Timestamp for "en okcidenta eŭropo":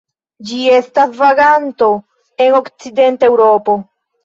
2.47-3.79